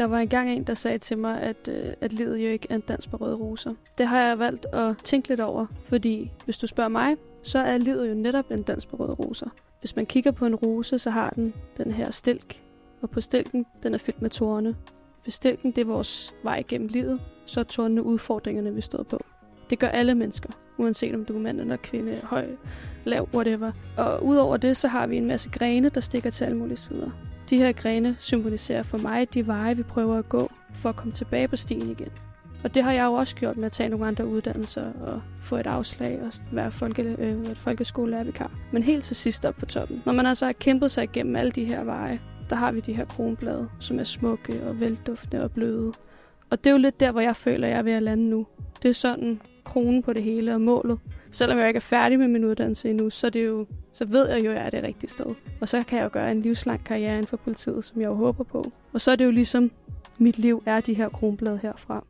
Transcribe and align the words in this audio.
Der 0.00 0.06
var 0.06 0.18
engang 0.18 0.50
en, 0.50 0.64
der 0.64 0.74
sagde 0.74 0.98
til 0.98 1.18
mig, 1.18 1.40
at, 1.40 1.68
øh, 1.68 1.92
at 2.00 2.12
livet 2.12 2.38
jo 2.38 2.48
ikke 2.48 2.66
er 2.70 2.74
en 2.74 2.80
dans 2.80 3.06
på 3.06 3.16
røde 3.16 3.34
roser. 3.34 3.74
Det 3.98 4.06
har 4.06 4.20
jeg 4.20 4.38
valgt 4.38 4.66
at 4.66 4.96
tænke 5.04 5.28
lidt 5.28 5.40
over, 5.40 5.66
fordi 5.84 6.30
hvis 6.44 6.58
du 6.58 6.66
spørger 6.66 6.88
mig, 6.88 7.16
så 7.42 7.58
er 7.58 7.78
livet 7.78 8.08
jo 8.08 8.14
netop 8.14 8.50
en 8.50 8.62
dans 8.62 8.86
på 8.86 8.96
røde 8.96 9.12
roser. 9.12 9.46
Hvis 9.80 9.96
man 9.96 10.06
kigger 10.06 10.30
på 10.30 10.46
en 10.46 10.54
rose, 10.54 10.98
så 10.98 11.10
har 11.10 11.30
den 11.30 11.54
den 11.76 11.90
her 11.90 12.10
stilk, 12.10 12.62
og 13.02 13.10
på 13.10 13.20
stilken, 13.20 13.66
den 13.82 13.94
er 13.94 13.98
fyldt 13.98 14.22
med 14.22 14.30
tårne. 14.30 14.76
Hvis 15.22 15.34
stilken, 15.34 15.70
det 15.70 15.80
er 15.80 15.86
vores 15.86 16.34
vej 16.44 16.62
gennem 16.68 16.88
livet, 16.88 17.20
så 17.46 17.60
er 17.60 17.64
tårnene 17.64 18.02
udfordringerne, 18.02 18.74
vi 18.74 18.80
står 18.80 19.02
på. 19.02 19.24
Det 19.70 19.78
gør 19.78 19.88
alle 19.88 20.14
mennesker, 20.14 20.50
uanset 20.78 21.14
om 21.14 21.24
du 21.24 21.36
er 21.36 21.40
mand 21.40 21.60
eller 21.60 21.76
kvinde, 21.76 22.20
høj, 22.22 22.46
lav, 23.04 23.28
whatever. 23.34 23.72
Og 23.96 24.24
udover 24.24 24.56
det, 24.56 24.76
så 24.76 24.88
har 24.88 25.06
vi 25.06 25.16
en 25.16 25.26
masse 25.26 25.50
grene, 25.50 25.88
der 25.88 26.00
stikker 26.00 26.30
til 26.30 26.44
alle 26.44 26.56
mulige 26.56 26.76
sider. 26.76 27.10
De 27.50 27.58
her 27.58 27.72
grene 27.72 28.16
symboliserer 28.20 28.82
for 28.82 28.98
mig 28.98 29.34
de 29.34 29.46
veje, 29.46 29.76
vi 29.76 29.82
prøver 29.82 30.18
at 30.18 30.28
gå 30.28 30.50
for 30.74 30.88
at 30.88 30.96
komme 30.96 31.12
tilbage 31.12 31.48
på 31.48 31.56
stien 31.56 31.90
igen. 31.90 32.08
Og 32.64 32.74
det 32.74 32.82
har 32.82 32.92
jeg 32.92 33.04
jo 33.04 33.12
også 33.12 33.36
gjort 33.36 33.56
med 33.56 33.64
at 33.64 33.72
tage 33.72 33.88
nogle 33.88 34.06
andre 34.06 34.26
uddannelser 34.26 34.92
og 34.92 35.22
få 35.36 35.56
et 35.56 35.66
afslag 35.66 36.22
og 36.22 36.32
være 36.52 36.72
folke, 36.72 37.16
øh, 37.18 37.56
folkeskolelærervikar. 37.56 38.50
Men 38.72 38.82
helt 38.82 39.04
til 39.04 39.16
sidst 39.16 39.44
op 39.44 39.54
på 39.54 39.66
toppen. 39.66 40.02
Når 40.06 40.12
man 40.12 40.26
altså 40.26 40.46
har 40.46 40.52
kæmpet 40.52 40.90
sig 40.90 41.04
igennem 41.04 41.36
alle 41.36 41.50
de 41.50 41.64
her 41.64 41.84
veje, 41.84 42.20
der 42.50 42.56
har 42.56 42.72
vi 42.72 42.80
de 42.80 42.92
her 42.92 43.04
kronblade, 43.04 43.68
som 43.80 43.98
er 43.98 44.04
smukke 44.04 44.62
og 44.62 44.80
velduftende 44.80 45.44
og 45.44 45.50
bløde. 45.50 45.92
Og 46.50 46.64
det 46.64 46.66
er 46.66 46.74
jo 46.74 46.78
lidt 46.78 47.00
der, 47.00 47.12
hvor 47.12 47.20
jeg 47.20 47.36
føler, 47.36 47.68
jeg 47.68 47.78
er 47.78 47.82
ved 47.82 47.92
at 47.92 48.02
lande 48.02 48.28
nu. 48.30 48.46
Det 48.82 48.88
er 48.88 48.92
sådan 48.92 49.40
kronen 49.70 50.02
på 50.02 50.12
det 50.12 50.22
hele 50.22 50.54
og 50.54 50.60
målet. 50.60 50.98
Selvom 51.30 51.58
jeg 51.58 51.68
ikke 51.68 51.76
er 51.76 51.80
færdig 51.80 52.18
med 52.18 52.28
min 52.28 52.44
uddannelse 52.44 52.90
endnu, 52.90 53.10
så, 53.10 53.30
det 53.30 53.46
jo, 53.46 53.66
så 53.92 54.04
ved 54.04 54.28
jeg 54.28 54.44
jo, 54.44 54.50
at 54.50 54.56
jeg 54.56 54.66
er 54.66 54.70
det 54.70 54.82
rigtige 54.82 55.10
sted. 55.10 55.34
Og 55.60 55.68
så 55.68 55.82
kan 55.82 55.98
jeg 55.98 56.04
jo 56.04 56.10
gøre 56.12 56.32
en 56.32 56.42
livslang 56.42 56.84
karriere 56.84 57.12
inden 57.12 57.26
for 57.26 57.36
politiet, 57.36 57.84
som 57.84 58.00
jeg 58.00 58.06
jo 58.06 58.14
håber 58.14 58.44
på. 58.44 58.72
Og 58.92 59.00
så 59.00 59.10
er 59.10 59.16
det 59.16 59.24
jo 59.24 59.30
ligesom, 59.30 59.70
mit 60.18 60.38
liv 60.38 60.62
er 60.66 60.80
de 60.80 60.94
her 60.94 61.08
kronblade 61.08 61.58
herfra. 61.62 62.04